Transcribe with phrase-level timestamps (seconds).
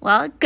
[0.00, 0.44] Welcome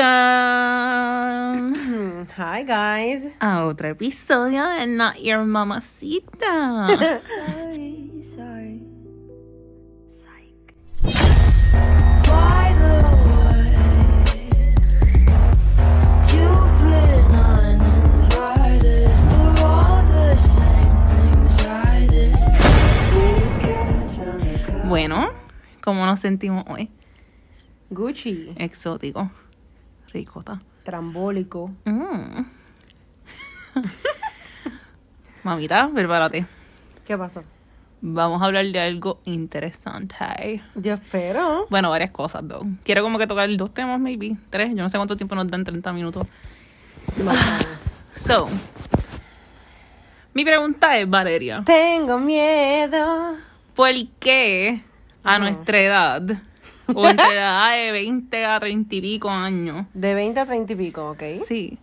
[2.37, 3.33] Hi guys.
[3.41, 6.87] a otro episodio de Not Your Mamacita.
[7.27, 8.81] Sorry, sorry.
[10.09, 10.75] Psych.
[24.63, 25.31] The bueno,
[25.83, 26.91] ¿cómo nos sentimos hoy?
[27.91, 28.53] Gucci.
[28.57, 29.31] Exótico.
[30.13, 30.61] Ricota.
[30.85, 31.71] Trambólico.
[31.85, 32.45] Mm.
[35.45, 36.47] Mamita, prepárate.
[37.07, 37.43] ¿Qué pasó?
[38.03, 40.63] Vamos a hablar de algo interesante.
[40.75, 41.67] Yo espero.
[41.69, 42.67] Bueno, varias cosas, though.
[42.85, 44.37] Quiero como que tocar dos temas, maybe.
[44.49, 44.71] Tres.
[44.71, 46.29] Yo no sé cuánto tiempo nos dan 30 minutos.
[48.13, 48.49] So,
[50.33, 53.37] mi pregunta es, Valeria, Tengo miedo.
[53.75, 54.83] ¿por qué
[55.23, 56.43] a nuestra edad,
[56.95, 60.73] o entre la edad de 20 a 30 y pico años, De 20 a 30
[60.73, 61.23] y pico, ¿ok?
[61.45, 61.79] sí,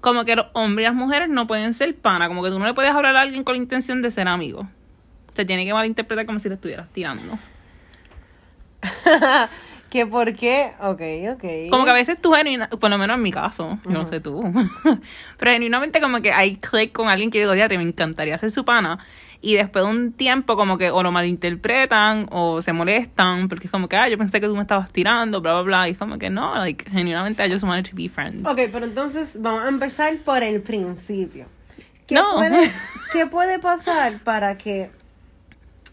[0.00, 2.66] como que los hombres y las mujeres no pueden ser pana, como que tú no
[2.66, 4.66] le puedes hablar a alguien con la intención de ser amigo.
[5.32, 7.38] Se tiene que malinterpretar como si le estuvieras tirando.
[9.92, 10.72] ¿Que por qué?
[10.80, 11.02] Ok,
[11.34, 11.70] ok.
[11.70, 14.20] Como que a veces tú genuina, por lo menos en mi caso, yo no sé
[14.20, 14.42] tú,
[15.38, 18.64] pero genuinamente como que hay click con alguien que digo, te me encantaría ser su
[18.64, 18.98] pana,
[19.44, 23.72] y después de un tiempo como que o lo malinterpretan o se molestan, porque es
[23.72, 25.98] como que, ah, yo pensé que tú me estabas tirando, bla, bla, bla, y es
[25.98, 28.48] como que no, like, genuinamente I just wanted to be friends.
[28.48, 31.46] Ok, pero entonces vamos a empezar por el principio.
[32.06, 32.36] ¿Qué, No.
[32.36, 32.72] puede,
[33.12, 34.90] ¿Qué puede pasar para que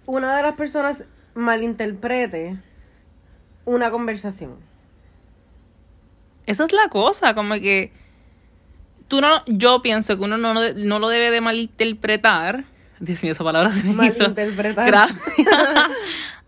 [0.06, 2.58] una de las personas malinterprete
[3.66, 4.58] una conversación?
[6.46, 7.92] Esa es la cosa, como que
[9.08, 12.66] tú no, yo pienso que uno no, no lo debe de malinterpretar.
[13.00, 14.26] Dios mío, esa palabra se me hizo.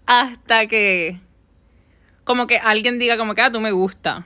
[0.05, 1.19] Hasta que
[2.23, 4.25] como que alguien diga como que ah, tú me gusta.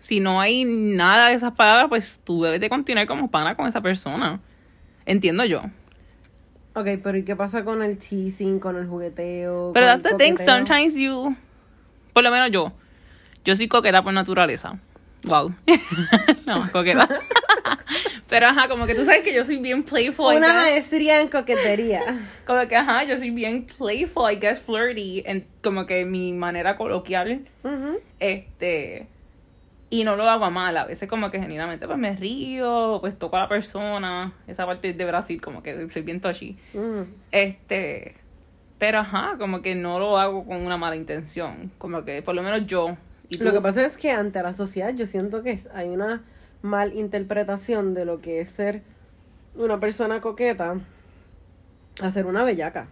[0.00, 3.68] Si no hay nada de esas palabras, pues tú debes de continuar como pana con
[3.68, 4.40] esa persona.
[5.06, 5.62] Entiendo yo.
[6.74, 9.72] Ok, pero ¿y qué pasa con el teasing, con el jugueteo?
[9.72, 11.36] Pero that's the thing, sometimes you
[12.12, 12.72] por lo menos yo.
[13.44, 14.78] Yo soy coqueta por naturaleza.
[15.24, 15.54] Wow.
[16.46, 17.08] no, coqueta.
[18.28, 20.36] Pero ajá, como que tú sabes que yo soy bien playful.
[20.36, 22.28] Una maestría en coquetería.
[22.46, 26.76] Como que ajá, yo soy bien playful, I guess flirty, en como que mi manera
[26.76, 27.46] coloquial.
[27.62, 28.00] Ujú.
[28.18, 29.06] Este.
[29.90, 33.36] Y no lo hago mal, a veces como que genuinamente pues me río, pues toco
[33.36, 34.32] a la persona.
[34.46, 36.56] Esa parte de Brasil, como que soy bien touchy.
[36.74, 37.06] Ujú.
[37.30, 38.14] Este.
[38.78, 41.70] Pero ajá, como que no lo hago con una mala intención.
[41.78, 42.96] Como que por lo menos yo.
[43.28, 46.22] Y tú, Lo que pasa es que ante la sociedad yo siento que hay una
[46.62, 48.82] mal interpretación de lo que es ser
[49.54, 50.76] una persona coqueta
[52.00, 52.86] a ser una bellaca.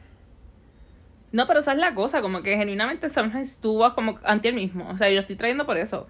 [1.33, 4.55] No, pero esa es la cosa, como que genuinamente sometimes tú vas como ante el
[4.57, 4.89] mismo.
[4.91, 6.09] O sea, yo lo estoy trayendo por eso.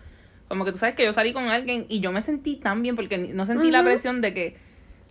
[0.48, 2.97] Como que tú sabes que yo salí con alguien y yo me sentí tan bien
[2.97, 4.56] porque no sentí la presión de que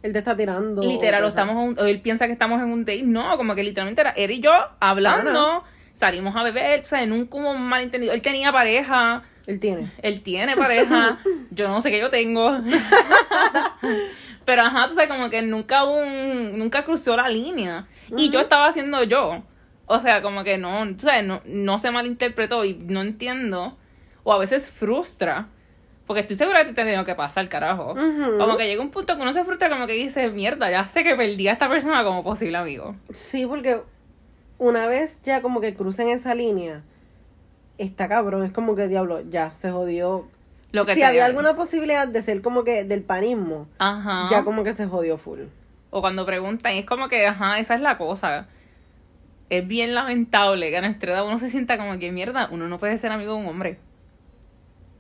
[0.02, 0.82] Él te está tirando.
[0.82, 3.04] literal, o estamos un- o él piensa que estamos en un date.
[3.04, 5.64] No, como que literalmente era él y yo hablando,
[5.96, 8.12] salimos a beber, o sea, nunca hubo un malentendido.
[8.14, 9.92] Él tenía pareja, Él tiene.
[10.04, 11.18] él tiene pareja,
[11.50, 12.52] yo no sé qué yo tengo.
[14.46, 17.88] Pero ajá, tú sabes, como que nunca un, nunca cruzó la línea.
[18.16, 19.42] Y yo estaba haciendo yo.
[19.88, 23.76] O sea, como que no, tú sabes, no, no se malinterpretó y no entiendo.
[24.24, 25.48] O a veces frustra.
[26.06, 27.96] Porque estoy segura que te tenido que pasar, carajo.
[27.96, 31.04] Como que llega un punto que uno se frustra, como que dice, mierda, ya sé
[31.04, 32.96] que perdí a esta persona como posible amigo.
[33.12, 33.82] Sí, porque
[34.60, 36.84] una vez ya como que crucen esa línea,
[37.80, 38.44] está cabrón.
[38.44, 40.28] Es como que diablo, ya se jodió.
[40.72, 44.28] Lo que si había alguna posibilidad de ser como que del panismo, Ajá.
[44.30, 45.40] ya como que se jodió full.
[45.90, 48.48] O cuando preguntan, es como que, ajá, esa es la cosa.
[49.50, 52.78] Es bien lamentable que a nuestra edad uno se sienta como que mierda, uno no
[52.78, 53.80] puede ser amigo de un hombre.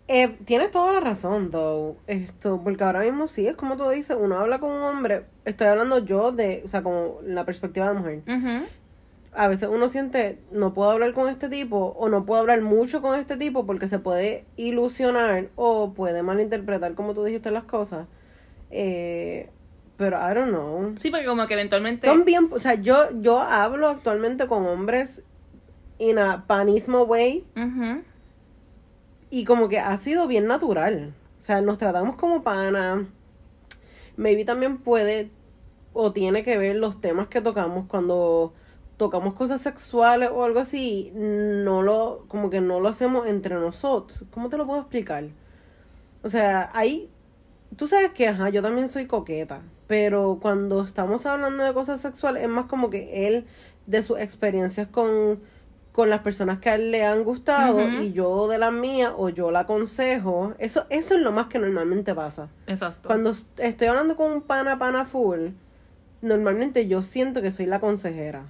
[0.08, 1.96] Eh, tienes toda la razón, though.
[2.08, 5.68] Esto, porque ahora mismo sí, es como tú dices, uno habla con un hombre, estoy
[5.68, 8.22] hablando yo de, o sea, como la perspectiva de mujer.
[8.28, 8.66] Ujú.
[9.34, 13.02] A veces uno siente, no puedo hablar con este tipo, o no puedo hablar mucho
[13.02, 18.08] con este tipo porque se puede ilusionar o puede malinterpretar como tú dijiste las cosas.
[18.72, 19.50] Eh,
[19.98, 20.96] pero I don't know.
[21.00, 22.08] Sí, porque como que eventualmente...
[22.08, 25.22] Son bien, o sea, yo, yo hablo actualmente con hombres
[26.00, 27.46] in a panismo way
[29.30, 31.14] y como que ha sido bien natural.
[31.42, 33.06] O sea, nos tratamos como pana.
[34.18, 35.30] Maybe también puede
[35.94, 38.54] o tiene que ver los temas que tocamos cuando
[39.00, 44.24] tocamos cosas sexuales o algo así, no lo, como que no lo hacemos entre nosotros.
[44.32, 45.24] ¿Cómo te lo puedo explicar?
[46.22, 47.10] O sea, ahí,
[47.78, 52.44] tú sabes que, ajá, yo también soy coqueta, pero cuando estamos hablando de cosas sexuales
[52.44, 53.46] es más como que él,
[53.88, 55.40] de sus experiencias con
[55.92, 59.28] con las personas que a él le han gustado y yo de las mías o
[59.30, 60.54] yo la aconsejo.
[60.60, 62.48] Eso, eso es lo más que normalmente pasa.
[62.68, 63.08] Exacto.
[63.08, 65.48] Cuando est- estoy hablando con un pana pana full,
[66.22, 68.44] normalmente yo siento que soy la consejera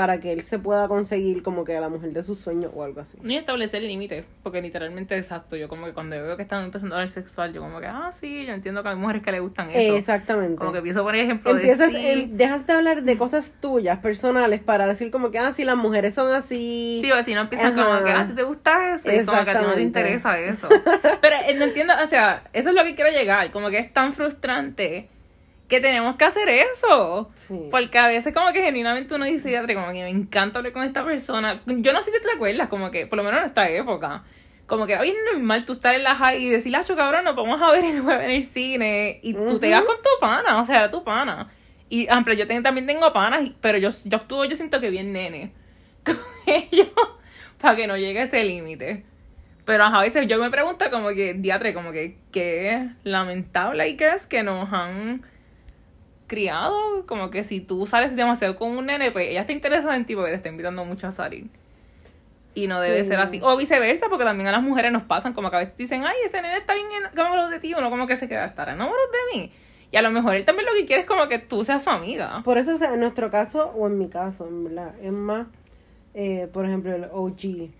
[0.00, 2.84] para que él se pueda conseguir como que a la mujer de sus sueños o
[2.84, 3.18] algo así.
[3.20, 7.00] Ni establecer límites, porque literalmente, exacto, yo como que cuando veo que están empezando a
[7.00, 9.70] ver sexual, yo como que, ah, sí, yo entiendo que hay mujeres que le gustan
[9.70, 9.94] eso.
[9.94, 10.56] Exactamente.
[10.56, 14.62] Como que empiezo por ejemplo Empiezas, de sí, dejas de hablar de cosas tuyas, personales,
[14.62, 17.00] para decir como que, ah, sí, las mujeres son así.
[17.02, 17.84] Sí, o si no empiezas Ajá.
[17.84, 20.38] como que a ti te gusta eso y como que a ti no te interesa
[20.38, 20.66] eso.
[21.20, 23.92] Pero eh, no entiendo, o sea, eso es lo que quiero llegar, como que es
[23.92, 25.10] tan frustrante
[25.70, 27.30] que tenemos que hacer eso.
[27.36, 27.68] Sí.
[27.70, 30.82] Porque a veces como que genuinamente uno dice, "Diatre, como que me encanta hablar con
[30.82, 31.62] esta persona.
[31.64, 34.24] Yo no sé si te acuerdas, como que, por lo menos en esta época,
[34.66, 37.36] como que hoy es normal tú estar en la high y decir, Lacho, cabrón, nos
[37.36, 39.20] vamos a ver en el cine.
[39.22, 41.50] Y tú te vas con tu pana, o sea, tu pana.
[41.88, 45.52] Y, ejemplo, yo también tengo panas, pero yo, yo actúo, yo siento que bien nene
[46.04, 46.88] con ellos,
[47.60, 49.04] para que no llegue a ese límite.
[49.64, 53.96] Pero ajá, a veces yo me pregunto como que, diatre, como que qué lamentable y
[53.96, 55.22] que es que nos han
[56.30, 60.04] criado, como que si tú sales demasiado con un nene, pues ella está interesada en
[60.06, 61.48] ti porque te está invitando mucho a salir.
[62.54, 63.10] Y no debe Sí.
[63.10, 63.40] ser así.
[63.42, 66.16] O viceversa, porque también a las mujeres nos pasan, como que a veces dicen, ay,
[66.24, 69.02] ese nene está bien enamorado de ti, uno como que se queda, estará enamorado
[69.34, 69.52] de mí.
[69.92, 71.90] Y a lo mejor él también lo que quiere es como que tú seas su
[71.90, 72.42] amiga.
[72.44, 75.48] Por eso, o sea, en nuestro caso, o en mi caso, en verdad, es más,
[76.14, 77.70] eh, por ejemplo, el OG.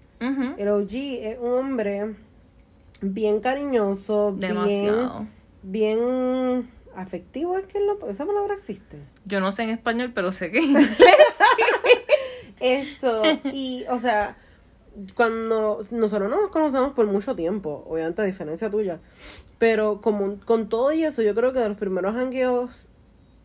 [0.58, 0.93] El OG
[1.23, 2.14] es un hombre
[3.00, 5.26] bien cariñoso, Demasiado.
[5.62, 5.99] bien,
[6.67, 6.70] bien
[7.00, 8.99] afectivo, es que la- esa palabra existe.
[9.25, 10.61] Yo no sé en español, pero sé que
[12.61, 14.37] Esto, y, o sea,
[15.14, 18.99] cuando nosotros no nos conocemos por mucho tiempo, obviamente a diferencia tuya,
[19.58, 22.87] pero como con todo y eso, yo creo que de los primeros hangueos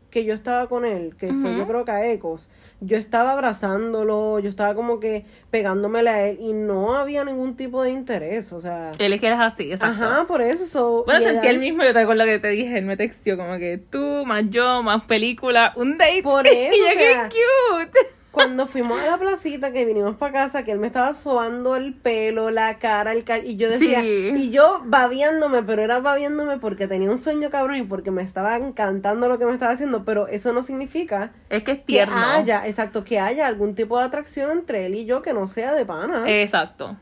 [0.09, 1.59] que yo estaba con él, que fue Ujú.
[1.59, 2.49] yo creo que a Ecos,
[2.81, 7.81] yo estaba abrazándolo, yo estaba como que pegándomele a él y no había ningún tipo
[7.83, 10.03] de interés, o sea, él es que eres así, exacto.
[10.05, 10.65] ajá, por eso.
[10.67, 13.37] so, Bueno, sentí él- el mismo, yo te acuerdo que te dije, él me textió
[13.37, 16.21] como que tú, más yo, más película, un date.
[16.23, 17.99] Por eso, y yo, o qué sea, cute.
[18.35, 21.93] Cuando fuimos a la placita, que vinimos para casa, que él me estaba sobando el
[21.93, 24.33] pelo, la cara, el ca- y yo decía, Sí.
[24.35, 28.57] y yo babiándome, pero era babiándome porque tenía un sueño cabrón y porque me estaba
[28.57, 32.13] encantando lo que me estaba haciendo, pero eso no significa Es que es que tierno.
[32.17, 35.73] haya, exacto, que haya algún tipo de atracción entre él y yo que no sea
[35.73, 36.25] de pana.
[36.27, 36.97] Exacto.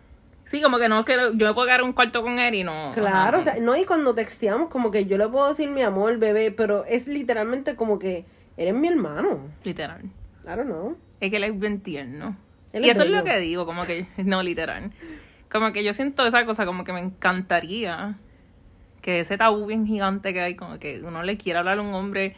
[0.46, 2.92] Sí, como que no quiero, yo me puedo quedar un cuarto con él y no.
[2.94, 5.82] Claro, ajá, o sea, no, y cuando texteamos, como que yo le puedo decir mi
[5.82, 8.26] amor, bebé, pero es literalmente como que
[8.56, 9.40] eres mi hermano.
[9.64, 10.04] Literal.
[10.46, 10.96] I don't know.
[11.24, 12.36] Es que él es bien tierno.
[12.74, 14.92] Él y es eso es lo que digo, como que, no, literal.
[15.50, 18.16] Como que yo siento esa cosa, como que me encantaría
[19.02, 21.94] que ese tabú bien gigante que hay, como que uno le quiera hablar a un
[21.94, 22.36] hombre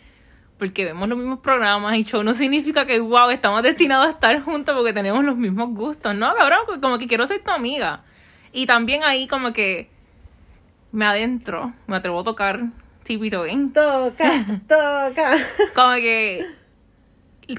[0.60, 4.40] porque vemos los mismos programas y show no significa que, wow, estamos destinados a estar
[4.44, 6.16] juntos porque tenemos los mismos gustos.
[6.16, 8.04] No, cabrón, pues como que quiero ser tu amiga.
[8.54, 9.90] Y también ahí como que
[10.92, 12.66] me adentro, me atrevo a tocar
[13.02, 13.74] tipito bien.
[13.74, 15.38] Toca, toca.
[15.74, 16.46] Como que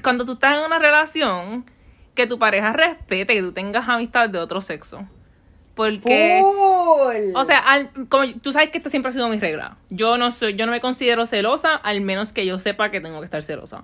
[0.01, 1.65] cuando tú estás en una relación,
[2.15, 5.05] que tu pareja respete que tú tengas amistades de otro sexo.
[5.75, 7.35] Porque, Full.
[7.35, 9.77] o sea, al- como tú sabes que esta siempre ha sido mi regla.
[9.91, 13.19] Yo no soy, yo no me considero celosa, al menos que yo sepa que tengo
[13.19, 13.83] que estar celosa.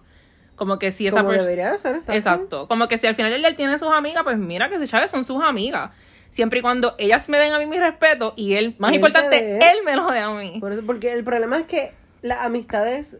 [0.56, 2.16] Como que si esa persona.
[2.16, 2.68] exacto.
[2.68, 5.24] Como que si al final día tiene sus amigas, pues mira que se chave son
[5.24, 5.92] sus amigas.
[6.32, 9.58] Siempre y cuando ellas me den a mí mi respeto y él, más él importante,
[9.58, 10.58] él me lo dé a mí.
[10.60, 13.18] Por eso, porque el problema es que las amistades,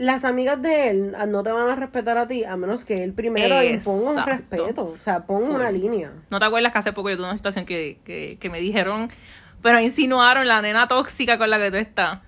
[0.00, 3.04] las amigas de él ah, no te van a respetar a ti a menos que
[3.04, 4.94] él primero imponga un respeto.
[4.98, 6.10] O sea, ponga una línea.
[6.30, 9.10] ¿No te acuerdas que hace poco yo tuve una situación que, que, que me dijeron,
[9.60, 12.20] pero insinuaron la nena tóxica con la que tú estás?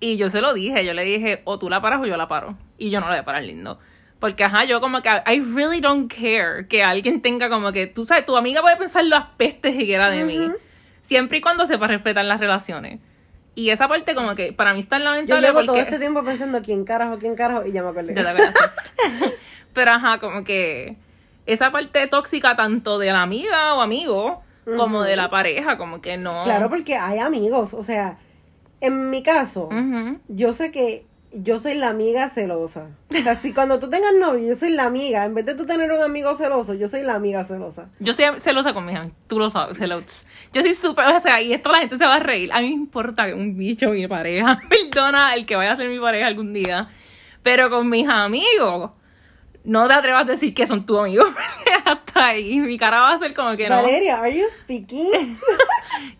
[0.00, 2.26] Y yo se lo dije, yo le dije, o tú la paras o yo la
[2.26, 2.58] paro.
[2.78, 3.78] Y yo no la voy a parar lindo.
[4.18, 8.04] Porque, ajá, yo como que, I really don't care que alguien tenga como que, tú
[8.04, 10.50] sabes, tu amiga puede pensar las pestes que quiera de mí.
[11.02, 12.98] Siempre y cuando sepa respetar las relaciones.
[13.54, 15.66] Y esa parte como que para mí está Yo lamentable llevo porque...
[15.66, 18.14] todo este tiempo pensando quién carajo, quién carajo, y ya me acordé.
[18.14, 18.34] Ya.
[19.72, 20.96] Pero ajá, como que
[21.46, 24.42] esa parte tóxica tanto de la amiga o amigo
[24.76, 26.44] como de la pareja, como que no.
[26.44, 27.74] Claro, porque hay amigos.
[27.74, 28.18] O sea,
[28.80, 29.68] en mi caso,
[30.28, 32.88] yo sé que yo soy la amiga celosa.
[33.10, 35.24] O sea, si cuando tú tengas novio, yo soy la amiga.
[35.24, 37.88] En vez de tú tener un amigo celoso, yo soy la amiga celosa.
[37.98, 40.26] Yo soy celosa con mis amigos, tú lo sabes, celosa.
[40.52, 42.52] Yo soy súper, o sea, y esto la gente se va a reír.
[42.52, 45.88] A mí me importa que un bicho, mi pareja, perdona el que vaya a ser
[45.88, 46.88] mi pareja algún día.
[47.42, 48.92] Pero con mis amigos,
[49.64, 51.28] no te atrevas a decir que son tus amigos.
[51.84, 52.58] hasta ahí.
[52.60, 53.82] Mi cara va a ser como que no.
[53.82, 55.10] Valeria, are you speaking?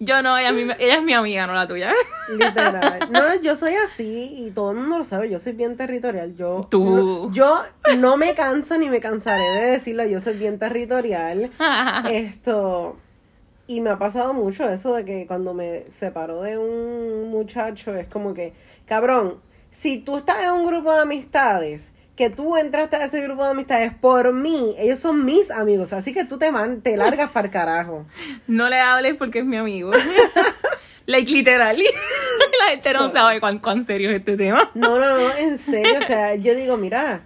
[0.00, 1.92] Yo no, ella, es mi- ella es mi amiga, no la tuya.
[2.28, 3.06] Literal.
[3.10, 5.30] No, yo soy así y todo el mundo lo sabe.
[5.30, 6.34] Yo soy bien territorial.
[6.36, 6.84] Yo, Tú.
[7.28, 7.62] no- yo
[7.98, 10.04] no me canso ni me cansaré de decirlo.
[10.04, 11.50] Yo soy bien territorial.
[12.10, 12.96] Esto.
[13.66, 18.06] Y me ha pasado mucho eso de que cuando me separo de un muchacho es
[18.08, 18.52] como que,
[18.86, 19.36] cabrón,
[19.70, 23.50] si tú estás en un grupo de amistades, que tú entraste a ese grupo de
[23.50, 27.46] amistades por mí, ellos son mis amigos, así que tú te, man, te largas para
[27.46, 28.06] el carajo.
[28.46, 29.90] No le hables porque es mi amigo.
[31.06, 31.76] like, literal.
[32.60, 34.70] La gente no sabe cuán, cuán serio es este tema.
[34.74, 37.22] No, no, no, en serio, o sea, yo digo, mira,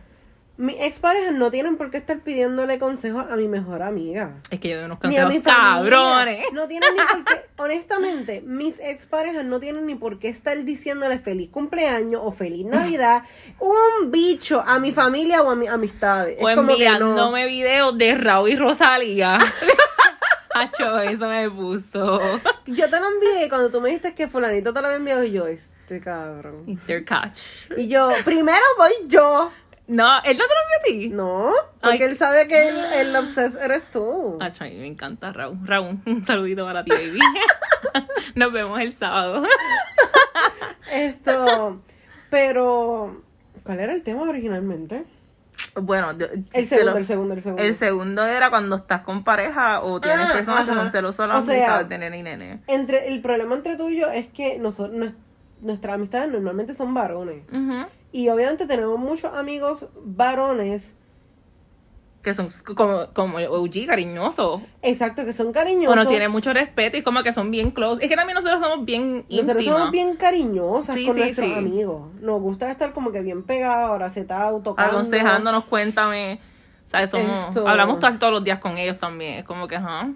[0.58, 4.34] mis exparejas no tienen por qué estar pidiéndole consejos a mi mejor amiga.
[4.50, 6.44] Es que yo doy unos Ni a consejos cabrones.
[6.52, 11.20] No tienen ni por qué, honestamente, mis exparejas no tienen ni por qué estar diciéndole
[11.20, 13.22] feliz cumpleaños o feliz Navidad,
[13.60, 16.36] un bicho a mi familia o a mis amistades.
[16.40, 16.70] O Es que no.
[16.72, 19.38] enviándome videos de Raúl y Rosalía.
[20.54, 22.20] Hacho, eso me puso.
[22.66, 25.30] Yo te lo envié cuando tú me dijiste que fulanito te lo había enviado y
[25.30, 26.64] yo, este cabrón.
[26.66, 27.40] Intercatch.
[27.76, 29.52] Y yo, primero voy yo.
[29.88, 31.08] No, él no te lo envió a ti.
[31.08, 32.10] No, porque Ay.
[32.10, 34.36] él sabe que el, el obses eres tú.
[34.40, 35.58] Hacho, a mí me encanta Raúl.
[35.64, 37.18] Raúl, un saludito para ti, baby.
[38.34, 39.42] Nos vemos el sábado.
[40.92, 41.80] Esto,
[42.30, 43.22] pero,
[43.62, 45.04] ¿cuál era el tema originalmente?
[45.74, 46.10] Bueno,
[46.52, 47.62] El segundo, lo- el segundo, el segundo.
[47.62, 51.42] el segundo era cuando estás con pareja o tienes Ah, personas que son celosas O
[51.42, 52.60] sea, de nene y nene.
[52.68, 55.12] Entre, el problema entre tú y yo es que nosotros,
[55.60, 57.42] nuestras amistades normalmente son varones.
[58.12, 60.94] Y obviamente tenemos muchos amigos varones,
[62.22, 64.62] Que son como, como OG, cariñosos.
[64.82, 65.94] exacto, que son cariñosos.
[65.94, 68.02] Bueno, tienen mucho respeto y como que son bien close.
[68.02, 69.78] Es que también nosotros somos bien Nosotros íntimos.
[69.78, 71.54] somos bien cariñosas Sí, con sí, nuestros sí.
[71.54, 72.12] amigos.
[72.20, 74.98] Nos gusta estar como que bien pegados, abrazetados, tocando.
[74.98, 76.40] aconsejándonos, cuéntame.
[76.86, 77.10] ¿Sabes?
[77.10, 79.34] Somos, Esto- Hablamos casi todos los días con ellos también.
[79.40, 80.10] Es como que, ajá.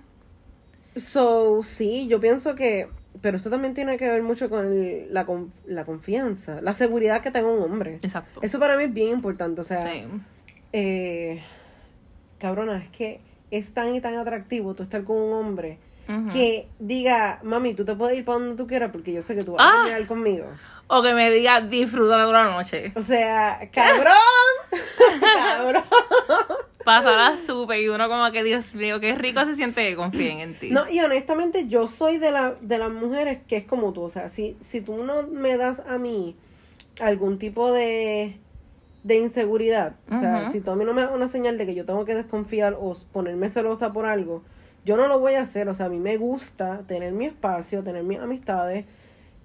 [0.96, 2.88] So, sí, yo pienso que...
[3.22, 5.24] Pero eso también tiene que ver mucho con el- la,
[5.66, 7.98] la confianza, la seguridad que tenga un hombre.
[8.02, 8.40] Exacto.
[8.42, 9.60] Eso para mí es bien importante.
[9.60, 10.04] O sea, Sí.
[10.72, 11.42] eh,
[12.38, 15.78] cabrona, es que es tan y tan atractivo tú estar con un hombre
[16.32, 19.44] que diga, mami, tú te puedes ir para donde tú quieras porque yo sé que
[19.44, 19.68] tú vas Ah.
[19.70, 20.46] a terminar conmigo.
[20.88, 22.92] O que me diga, disfruta de la noche.
[22.96, 24.12] O sea, cabrón.
[27.00, 30.58] Pásala súper y uno como que, Dios mío, qué rico se siente que confíen en
[30.58, 30.70] ti.
[30.70, 34.02] No, y honestamente yo soy de, la, de las mujeres que es como tú.
[34.02, 36.36] O sea, si, si tú no me das a mí
[37.00, 38.36] algún tipo de,
[39.04, 41.74] de inseguridad, o sea, si tú a mí no me das una señal de que
[41.74, 44.42] yo tengo que desconfiar o ponerme celosa por algo,
[44.84, 45.68] yo no lo voy a hacer.
[45.68, 48.84] O sea, a mí me gusta tener mi espacio, tener mis amistades.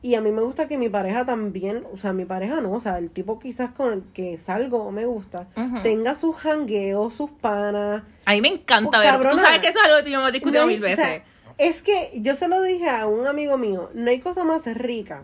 [0.02, 2.80] Y a mí me gusta que mi pareja también, o sea, mi pareja no, o
[2.80, 5.48] sea, el tipo quizás con el que salgo me gusta,
[5.82, 9.32] tenga sus jangueos, sus panas, A mí me encanta Oh, ver.
[9.32, 11.06] Tú sabes que eso es algo que yo hemos discutido no mil o veces.
[11.06, 11.24] sea,
[11.58, 15.24] es que yo se lo dije a un amigo mío, no hay cosa más rica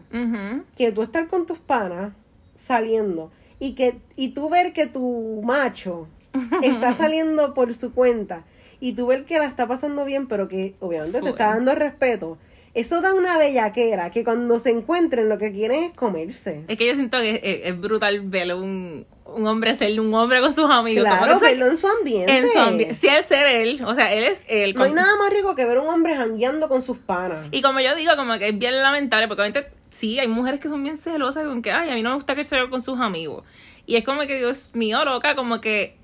[0.75, 2.11] que tú estar con tus panas
[2.55, 6.07] saliendo y que y tú ver que tu macho
[6.63, 8.43] está saliendo por su cuenta
[8.79, 12.37] y tú ver que la está pasando bien, pero que obviamente te está dando respeto.
[12.73, 16.63] Eso da una bellaquera que cuando se encuentren lo que quieren es comerse.
[16.67, 20.41] Es que yo siento que es, es brutal ver un, un hombre ser un hombre
[20.41, 21.03] con sus amigos.
[21.03, 22.35] Claro, verlo en su ambiente.
[22.35, 24.73] en su ambi- Si él ser él, o sea, él es él.
[24.73, 27.47] No hay nada más rico que ver un hombre jangueando con sus panas.
[27.51, 30.67] Y como yo digo, como que es bien lamentable, porque obviamente sí, hay mujeres que
[30.69, 32.81] son bien celosas con que, ay, a mí no me gusta que se vea con
[32.81, 33.43] sus amigos.
[33.85, 35.95] Y es como que, Dios mío, loca, como que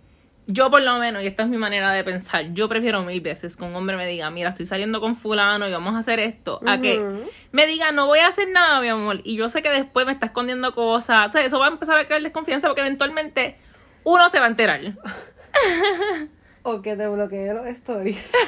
[0.51, 3.55] yo por lo menos, y esta es mi manera de pensar, yo prefiero mil veces
[3.55, 6.59] que un hombre me diga, mira, estoy saliendo con fulano y vamos a hacer esto,
[6.65, 6.99] a que
[7.51, 10.11] me diga, no voy a hacer nada, mi amor, y yo sé que después me
[10.11, 13.57] está escondiendo cosas, o sea, eso va a empezar a crear desconfianza porque eventualmente
[14.03, 14.81] uno se va a enterar.
[16.61, 18.29] O que te bloquee los stories.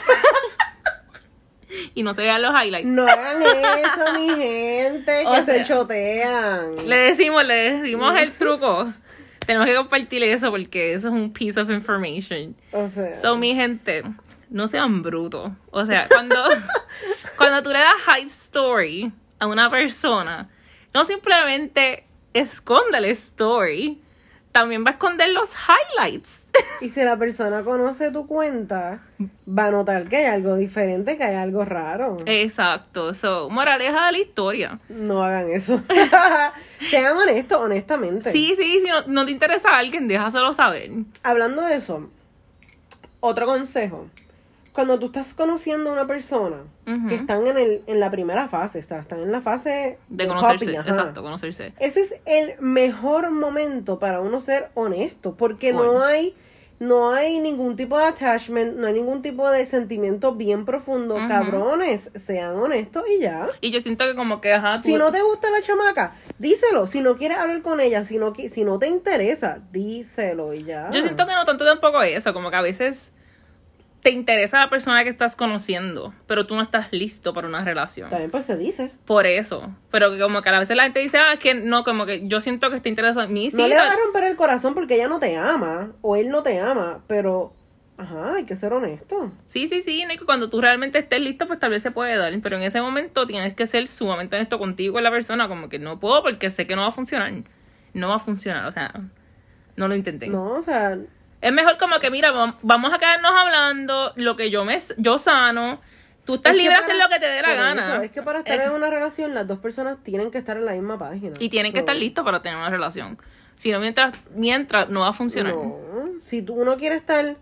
[1.94, 2.86] Y no se vean los highlights.
[2.86, 6.86] No hagan eso, mi gente, O que se sea, chotean.
[6.86, 8.88] Le decimos, le decimos el truco.
[9.46, 12.56] Tenemos que compartir eso porque eso es un piece of information.
[12.72, 14.04] O sea, So, mi gente,
[14.50, 15.52] no sean brutos.
[15.72, 16.36] O sea, cuando,
[17.38, 20.50] cuando tú le das high story a una persona,
[20.94, 24.02] no simplemente esconde la story,
[24.52, 26.41] también va a esconder los highlights.
[26.82, 29.02] y si la persona conoce tu cuenta,
[29.48, 32.18] va a notar que hay algo diferente, que hay algo raro.
[32.26, 33.14] Exacto.
[33.14, 34.80] So, moraleja de la historia.
[34.90, 35.82] No hagan eso.
[36.90, 38.32] Sean honestos, honestamente.
[38.32, 40.90] Sí, sí, si no, no te interesa a alguien, déjaselo saber.
[41.24, 42.10] Hablando de eso,
[43.20, 44.08] otro consejo.
[44.74, 48.82] Cuando tú estás conociendo a una persona que están en, el, en la primera fase,
[48.82, 50.72] sea, están en la fase De conocerse.
[50.72, 51.74] Exacto, conocerse.
[51.80, 56.36] Ese es el mejor momento para uno ser honesto, porque no hay
[56.82, 61.16] no hay ningún tipo de attachment, no hay ningún tipo de sentimiento bien profundo.
[61.28, 63.48] Cabrones, sean honestos y ya.
[63.62, 64.90] Y yo siento que como que, ajá, tú...
[64.90, 66.88] Si no te gusta la chamaca, díselo.
[66.88, 70.90] Si no quieres hablar con ella, si no, si no te interesa, díselo y ya.
[70.90, 73.12] Yo siento que no tanto tampoco eso, como que a veces
[74.02, 78.10] te interesa la persona que estás conociendo, pero tú no estás listo para una relación.
[78.10, 78.92] También pues se dice.
[79.06, 79.76] Por eso.
[79.92, 82.28] Pero que como que a veces la gente dice, ah, es que no, como que
[82.28, 83.52] yo siento que está interesado en mí.
[83.52, 86.16] Sí, no le vas tal- a romper el corazón porque ella no te ama o
[86.16, 87.54] él no te ama, pero,
[87.98, 89.32] ajá, hay que ser honesto.
[89.48, 92.34] sí, sí, sí, que cuando tú realmente estés listo, pues tal vez se puede dar.
[92.42, 95.78] Pero en ese momento tienes que ser sumamente honesto contigo y la persona, como que
[95.78, 97.32] no puedo porque sé que no va a funcionar.
[97.94, 98.94] No va a funcionar, o sea,
[99.76, 100.32] no lo intenten.
[100.32, 100.98] No, o sea,
[101.42, 105.18] Es mejor como que, mira, vam- vamos a quedarnos hablando lo que yo me yo
[105.18, 105.82] sano.
[106.26, 107.94] Tú estás es libre de hacer lo que te dé la gana.
[107.96, 110.56] eso, es que para estar Es- en una relación, las dos personas tienen que estar
[110.56, 111.34] en la misma página.
[111.40, 113.18] Y tienen que estar listos para tener una relación.
[113.56, 115.54] Si no, mientras, mientras no va a funcionar.
[115.56, 115.76] No,
[116.24, 117.36] si tú uno quiere estar,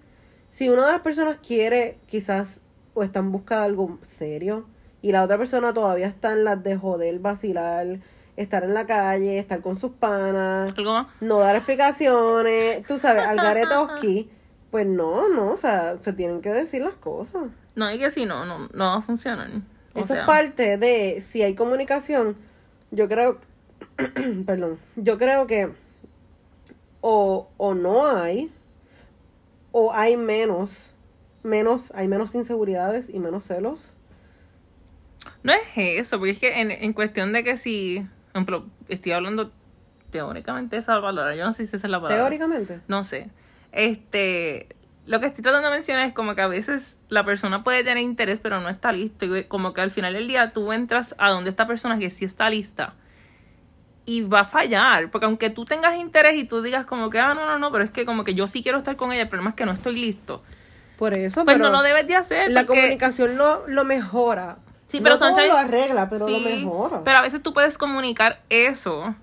[0.52, 2.62] si una de las personas quiere quizás
[2.94, 4.66] o está en busca de algo serio
[5.02, 8.00] y la otra persona todavía está en las de joder, vacilar,
[8.42, 11.08] estar en la calle, estar con sus panas, Algo más.
[11.22, 14.30] no dar explicaciones, tú sabes, al garetoski,
[14.72, 17.44] pues no, no, o sea, se tienen que decir las cosas.
[17.76, 19.50] No, hay que si no, no, no va a funcionar.
[19.94, 22.36] O Eso sea, es parte de si hay comunicación.
[22.92, 23.40] Yo creo,
[24.46, 25.72] perdón, yo creo que
[27.02, 28.52] o, o no hay,
[29.72, 30.92] o hay menos,
[31.44, 33.94] menos, hay menos inseguridades y menos celos.
[35.44, 39.12] No es eso, porque es que en, en cuestión de que si, por ejemplo, estoy
[39.12, 39.52] hablando
[40.12, 42.18] teóricamente de esa palabra, yo no sé si esa es la palabra.
[42.24, 42.80] Teóricamente.
[42.88, 43.30] No sé.
[43.72, 44.68] Este,
[45.06, 48.04] lo que estoy tratando de mencionar es como que a veces la persona puede tener
[48.04, 49.26] interés, pero no está listo.
[49.38, 52.26] Y como que al final del día tú entras a donde esta persona que sí
[52.26, 52.94] está lista
[54.06, 55.12] y va a fallar.
[55.12, 57.84] Porque aunque tú tengas interés y tú digas como que, ah, no, no, no, pero
[57.84, 59.72] es que como que yo sí quiero estar con ella, el problema es que no
[59.72, 60.42] estoy listo.
[60.98, 62.52] Por eso, Pues pero no lo debes de hacer.
[62.52, 64.58] la comunicación lo, lo mejora.
[64.90, 67.04] Sí, pero no todo lo arregla, pero lo Sí, mejora.
[67.04, 69.16] Pero a veces tú puedes comunicar eso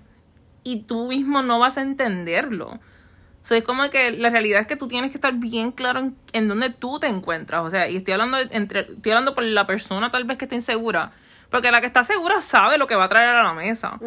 [0.63, 2.69] y tú mismo no vas a entenderlo.
[2.69, 5.99] O sea, es como que la realidad es que tú tienes que estar bien claro
[5.99, 7.61] en, en dónde tú te encuentras.
[7.61, 10.55] O sea, y estoy hablando entre, estoy hablando por la persona tal vez que está
[10.55, 11.11] insegura.
[11.49, 13.97] Porque la que está segura sabe lo que va a traer a la mesa.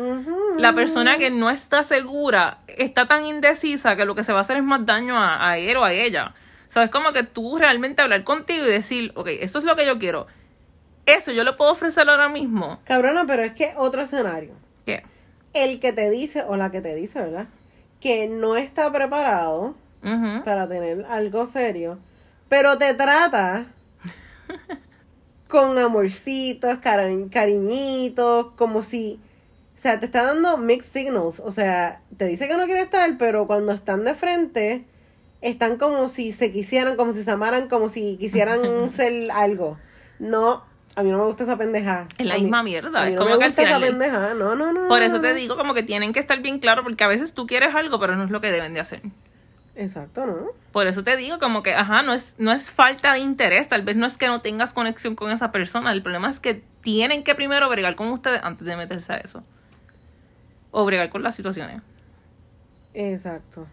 [0.59, 4.43] La persona que no está segura está tan indecisa que lo que se va a
[4.43, 6.35] hacer es más daño a, a él o a ella.
[6.69, 9.75] O sea, es como que tú realmente hablar contigo y decir, ok, esto es lo
[9.75, 10.27] que yo quiero.
[11.07, 12.79] Eso yo le puedo ofrecer ahora mismo.
[12.85, 14.53] Cabrona, pero es que otro escenario.
[14.87, 15.03] ¿Qué?
[15.53, 17.47] El que te dice, o la que te dice, ¿verdad?
[18.01, 19.75] Que no está preparado
[20.45, 21.99] para tener algo serio,
[22.49, 23.67] pero te trata
[25.49, 29.21] con amorcitos, cari- cariñitos, como si,
[29.77, 33.19] o sea, te está dando mixed signals, o sea, te dice que no quiere estar,
[33.19, 34.85] pero cuando están de frente,
[35.41, 39.77] están como si se quisieran, como si se amaran, como si quisieran ser algo.
[40.19, 40.65] No,
[40.97, 42.07] a mí no me gusta esa pendeja.
[42.19, 44.35] Es la A mí- misma mierda, A mí no como me que al esa pendeja,
[44.35, 44.89] no, no, no.
[44.89, 47.47] Por eso te digo como que tienen que estar bien claro porque a veces tú
[47.47, 49.03] quieres algo pero no es lo que deben de hacer.
[49.77, 50.49] Exacto, ¿no?
[50.73, 53.83] Por eso te digo como que, ajá, no es, no es falta de interés, tal
[53.83, 57.23] vez no es que no tengas conexión con esa persona, el problema es que tienen
[57.25, 59.43] que primero bregar con ustedes antes de meterse a eso.
[60.73, 61.81] O bregar con las situaciones.
[62.95, 63.67] Exacto.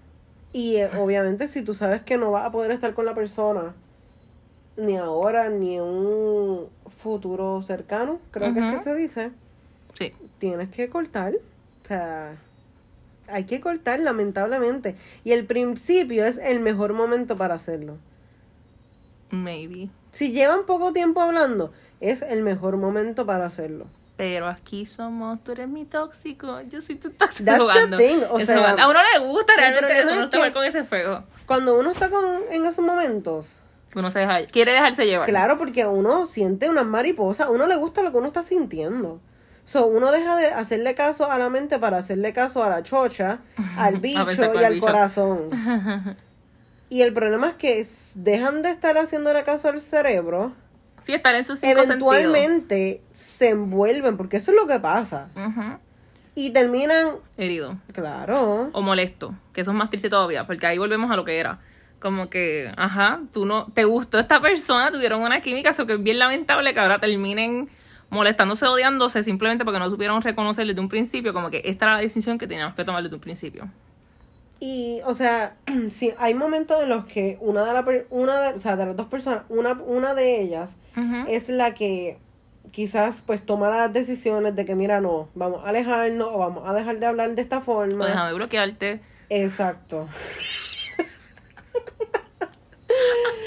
[0.53, 3.73] Y eh, obviamente si tú sabes que no vas a poder estar con la persona
[4.77, 9.31] ni ahora ni un futuro cercano, creo que es que se dice,
[9.93, 10.13] Sí.
[10.39, 11.33] tienes que cortar.
[11.33, 12.35] O sea,
[13.27, 14.95] hay que cortar lamentablemente.
[15.23, 17.97] Y el principio es el mejor momento para hacerlo.
[19.29, 19.89] Maybe.
[20.11, 23.85] Si llevan poco tiempo hablando, es el mejor momento para hacerlo.
[24.15, 27.97] Pero aquí somos, tú eres mi tóxico, yo soy tu tóxico That's the jugando.
[27.97, 28.81] thing, o sea, jugando.
[28.81, 31.23] a uno le gusta realmente uno es está que- con ese fuego.
[31.45, 33.55] Cuando uno está con, en esos momentos,
[33.95, 35.27] Uno se deja, quiere dejarse llevar.
[35.27, 39.19] Claro, porque uno siente unas mariposas, uno le gusta lo que uno está sintiendo.
[39.65, 43.39] So, uno deja de hacerle caso a la mente para hacerle caso a la chocha,
[43.77, 44.85] al bicho y al bicho.
[44.85, 45.49] corazón.
[46.89, 50.53] Y el problema es que dejan de estar haciéndole caso al cerebro,
[51.03, 52.13] Sí, están en sus cinco sentidos.
[52.15, 55.27] eventualmente se envuelven, porque eso es lo que pasa.
[56.33, 57.75] Y terminan, Herido.
[57.93, 59.33] claro, O molesto.
[59.51, 60.47] Que eso es más triste todavía.
[60.47, 61.59] Porque ahí volvemos a lo que era.
[61.99, 66.03] Como que, ajá, tú no, te gustó esta persona, tuvieron una química, eso que es
[66.03, 67.69] bien lamentable que ahora terminen
[68.09, 72.01] molestándose, odiándose, simplemente porque no supieron reconocer desde un principio, como que esta era la
[72.01, 73.67] decisión que teníamos que tomar desde un principio.
[74.59, 75.55] Y, o sea,
[75.89, 78.95] sí, hay momentos en los que una de, la, una de, o sea, de las
[78.95, 80.75] dos personas, una, una de ellas
[81.27, 82.17] es la que
[82.71, 86.73] quizás pues toma las decisiones de que mira no, vamos a alejarnos o vamos a
[86.73, 88.07] dejar de hablar de esta O forma.
[88.07, 88.99] déjame bloquearte.
[89.29, 90.07] Exacto.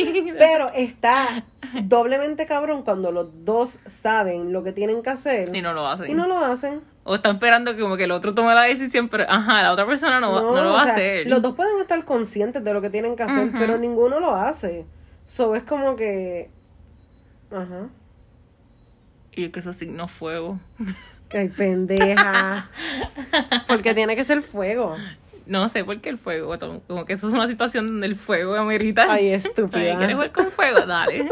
[0.38, 1.44] Pero está
[1.82, 6.10] doblemente cabrón cuando los dos saben lo que tienen que hacer Y no lo hacen.
[6.10, 6.80] y no lo hacen.
[7.04, 9.86] O están esperando que como que el otro tome la decisión, pero ajá, la otra
[9.86, 11.26] persona no, no lo va o sea, a hacer.
[11.28, 14.84] Los dos pueden estar conscientes de lo que tienen que hacer, pero ninguno lo hace.
[15.26, 16.50] So es como que.
[17.50, 17.88] Ajá.
[19.32, 20.58] Y es que eso signo fuego.
[21.32, 22.68] Ay, pendeja.
[23.68, 24.96] Porque tiene que ser fuego.
[25.50, 26.56] No sé por qué el fuego.
[26.86, 29.06] Como que eso es una situación donde el fuego amerita.
[29.12, 29.98] Ay, Ay, estúpida.
[29.98, 30.80] ¿Quieres jugar con fuego?
[30.86, 31.28] Dale.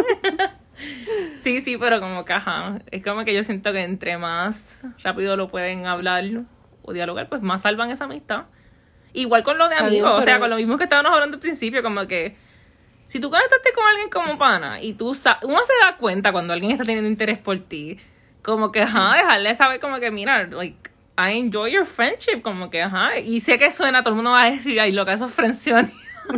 [1.43, 2.81] sí, sí, pero como que ajá.
[2.91, 6.25] Es como que yo siento que entre más rápido lo pueden hablar
[6.83, 8.45] o dialogar, pues más salvan esa amistad.
[9.13, 11.83] Igual con lo de amigos, o sea, con lo mismo que estábamos hablando al principio,
[11.83, 12.37] como que
[13.07, 16.53] si tú conectaste con alguien como pana y tú sa- uno se da cuenta cuando
[16.53, 17.99] alguien está teniendo interés por ti,
[18.43, 20.88] como que ajá, dejarle saber como que mira, like
[21.19, 24.45] I enjoy your friendship, como que ajá, y sé que suena, todo el mundo va
[24.45, 25.93] a decir, ay, loca, eso es frención.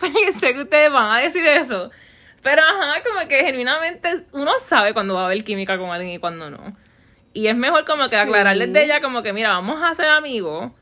[0.00, 1.90] Porque sé que ustedes van a decir eso.
[2.42, 6.18] Pero ajá, como que genuinamente uno sabe cuando va a haber química con alguien y
[6.18, 6.76] cuando no.
[7.32, 8.16] Y es mejor como que Sí.
[8.16, 10.72] aclararles de ella como que, mira, vamos a ser amigos,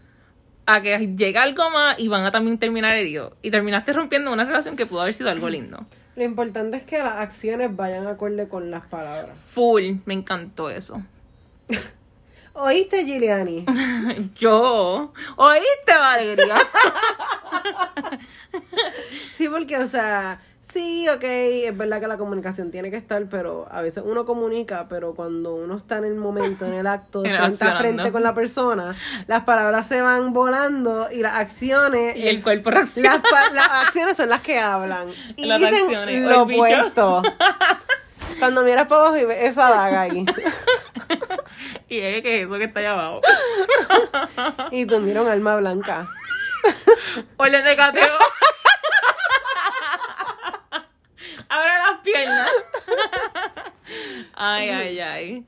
[0.67, 3.33] a que llegue algo más y van a también terminar heridos.
[3.43, 5.85] Y terminaste rompiendo una relación que pudo haber sido algo lindo.
[6.17, 9.37] Lo importante es que las acciones vayan acorde con las palabras.
[9.53, 11.03] Full, me encantó eso.
[12.61, 13.65] ¿Oíste, Giuliani?
[14.37, 16.57] Yo, ¿oíste, Valeria?
[19.37, 20.41] Sí, porque, o sea,
[20.73, 24.87] sí, ok, es verdad que la comunicación tiene que estar, pero a veces uno comunica,
[24.89, 28.25] pero cuando uno está en el momento, en el acto, de frente a frente con
[28.25, 28.97] la persona,
[29.29, 32.17] las palabras se van volando y las acciones...
[32.17, 33.23] Y el es- cuerpo reacciona.
[33.53, 35.09] Las, acciones son las que hablan.
[35.37, 37.23] Y Las dicen acciones, lo opuesto.
[38.41, 40.25] Cuando miras para abajo y ves esa daga ahí.
[41.89, 43.21] Y es que es eso que está allá abajo.
[44.73, 46.07] Y un alma blanca.
[47.37, 48.05] Orden de cateo.
[51.49, 52.51] Abre las piernas.
[54.35, 55.47] Ay, ay, ay.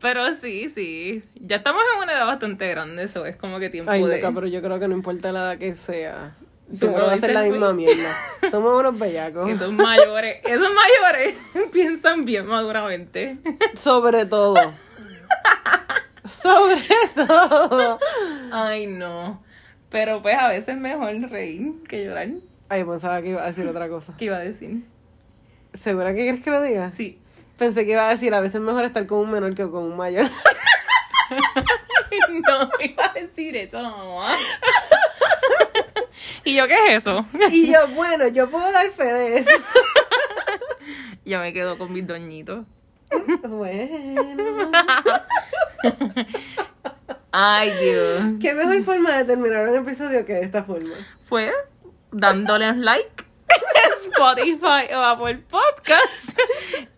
[0.00, 1.24] Pero sí, sí.
[1.34, 4.16] Ya estamos en una edad bastante grande, eso es como que tiempo Ay, de...
[4.16, 6.36] loca, pero yo creo que no importa la edad que sea.
[6.70, 8.14] Va a ser dices la misma mierda.
[8.50, 9.50] Somos unos bellacos.
[9.50, 11.34] Esos mayores, esos mayores
[11.72, 13.38] piensan bien maduramente.
[13.76, 14.56] Sobre todo.
[16.24, 16.82] Sobre
[17.14, 17.98] todo.
[18.52, 19.42] Ay, no.
[19.90, 22.28] Pero pues a veces es mejor reír que llorar.
[22.68, 24.14] Ay, pensaba que iba a decir otra cosa.
[24.18, 24.84] ¿Qué iba a decir?
[25.74, 26.90] ¿Segura que quieres que lo diga?
[26.90, 27.18] Sí.
[27.56, 29.84] Pensé que iba a decir, a veces es mejor estar con un menor que con
[29.84, 30.28] un mayor.
[32.28, 34.36] No iba a decir eso, mamá.
[36.44, 37.26] ¿Y yo qué es eso?
[37.50, 39.50] y yo, bueno, yo puedo dar fe de eso.
[41.24, 42.64] Yo me quedo con mis doñitos.
[43.48, 44.70] Bueno.
[47.32, 48.22] Ay, Dios.
[48.40, 50.94] ¿Qué mejor forma de terminar un episodio que de esta forma?
[51.24, 51.52] Fue
[52.10, 56.38] dándole un like en Spotify o Apple Podcast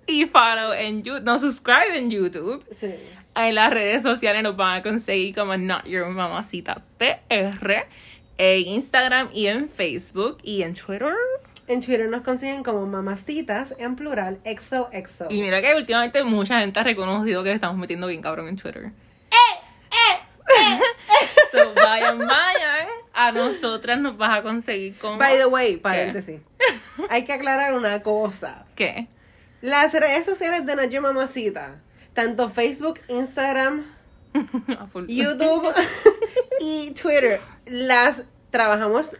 [0.06, 2.64] y follow en YouTube, no subscribe en YouTube.
[2.76, 2.94] Sí.
[3.34, 7.86] En las redes sociales nos van a conseguir como Not Your Mamacita PR
[8.38, 11.14] en Instagram y en Facebook y en Twitter.
[11.70, 15.28] En Twitter nos consiguen como mamacitas, en plural, exo, exo.
[15.30, 18.56] Y mira que últimamente mucha gente ha reconocido que le estamos metiendo bien cabrón en
[18.56, 18.90] Twitter.
[21.52, 22.88] So, vayan, vayan.
[23.12, 25.18] A nosotras nos vas a conseguir con.
[25.18, 26.40] By the way, paréntesis.
[27.08, 28.66] Hay que aclarar una cosa.
[28.74, 29.06] ¿Qué?
[29.60, 31.80] Las redes sociales de Nayo Mamacita,
[32.14, 33.84] tanto Facebook, Instagram.
[35.06, 35.72] YouTube
[36.60, 39.16] y Twitter, las trabajamos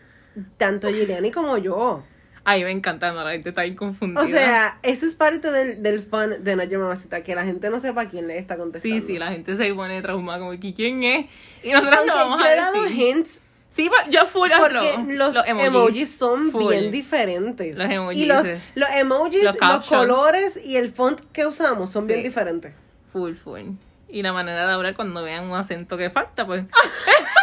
[0.57, 2.03] tanto Giuliani como yo.
[2.51, 4.23] Ay, me encanta, no, la gente está bien confundida.
[4.23, 7.79] O sea, eso es parte del, del fun de Nayo Mamacita, que la gente no
[7.79, 8.97] sepa quién le está contestando.
[9.01, 11.27] Sí, sí, la gente se pone traumada como que quién es.
[11.63, 12.99] Y nosotros no vamos yo a he dado decir.
[12.99, 15.15] hints Sí, yo full porque hablo.
[15.17, 16.73] los, emojis, son full.
[16.73, 17.77] bien diferentes.
[17.79, 22.03] Los emojis, y los, los emojis, Los los, colores y el font que usamos son
[22.03, 22.09] Sí.
[22.09, 22.75] bien diferentes.
[23.13, 23.61] Full, full.
[24.09, 26.65] Y la manera de hablar cuando vean un acento que falta, pues.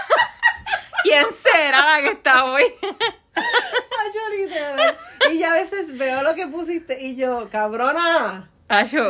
[1.04, 2.64] ¿Quién será la que está hoy?
[4.38, 4.98] Literal.
[5.32, 8.50] Y yo a veces veo lo que pusiste y yo, cabrona.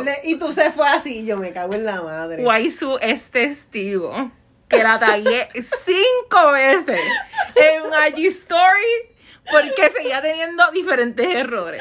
[0.04, 2.44] Le- y tú se fue así y yo me cago en la madre.
[2.44, 4.30] Waisu es testigo
[4.68, 7.00] que la tagué cinco veces
[7.56, 9.16] en un IG story
[9.50, 11.80] porque seguía teniendo diferentes errores.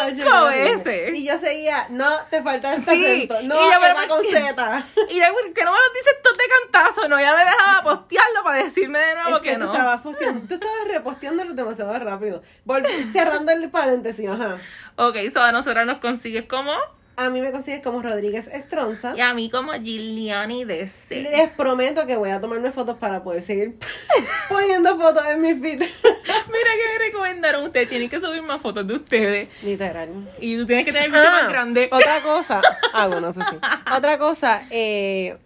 [0.00, 0.64] Ay, yo Cinco río.
[0.64, 1.14] veces.
[1.14, 3.34] Y yo seguía, no, te falta este Sí, acento.
[3.42, 4.24] No, y yo, pero Eva ¿por con?
[4.26, 4.86] Z.
[5.10, 5.20] Y
[5.54, 8.98] que no me lo dices todo de cantazo, no, ya me dejaba postearlo para decirme
[8.98, 9.72] de nuevo Es que, que, tú no.
[9.72, 12.42] estabas posteando, tú estabas reposteándolo demasiado rápido.
[12.64, 14.58] Volví, cerrando el paréntesis, ajá.
[14.96, 16.72] Ok, so a nosotros nos consigues como
[17.16, 19.14] A mí me consigues como Rodríguez Estronza.
[19.16, 21.20] Y a mí como Giuliani de C.
[21.20, 23.76] Les prometo que voy a tomarme fotos para poder seguir
[24.48, 25.78] poniendo fotos en mi feed.
[25.78, 27.88] Mira que me recomendaron ustedes.
[27.88, 29.48] Tienen que subir más fotos de ustedes.
[29.62, 30.08] Literal.
[30.40, 31.88] Y tú tienes que tener el bicho más grande.
[31.92, 32.60] Otra cosa.
[32.92, 33.56] Ah, bueno, eso sí.
[33.94, 35.36] Otra cosa, eh,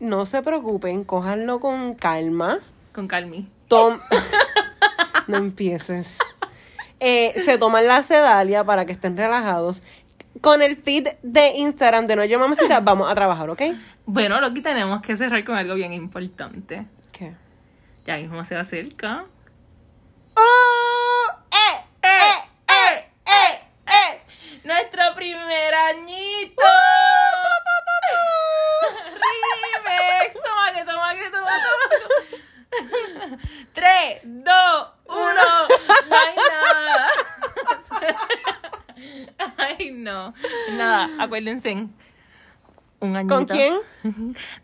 [0.00, 2.58] no se preocupen, cójanlo con calma.
[2.92, 3.48] Con Calmi.
[3.68, 4.00] Tom.
[5.28, 6.18] no empieces.
[6.98, 9.82] Eh, se toman la sedalia para que estén relajados.
[10.40, 13.62] Con el feed de Instagram de No Yo Mamacita vamos a trabajar, ¿ok?
[14.04, 16.86] Bueno, Loki, tenemos que cerrar con algo bien importante.
[17.12, 17.34] ¿Qué?
[18.06, 19.24] Ya mismo se acerca.
[20.36, 21.26] ¡Oh!
[21.50, 21.84] ¡Eh!
[22.02, 22.08] ¡Eh!
[22.68, 23.10] ¡Eh!
[23.26, 23.60] ¡Eh!
[23.86, 24.20] ¡Eh!
[24.64, 26.62] ¡Nuestro primer añito!
[29.22, 30.34] ¡Remix!
[30.44, 33.38] Toma que toma que toma, toma.
[33.72, 35.16] 3, 2, 1.
[36.08, 37.10] No hay nada.
[39.56, 40.34] Ay, no.
[40.72, 41.88] Nada, acuérdense.
[43.00, 43.34] Un añito.
[43.34, 43.74] ¿Con quién?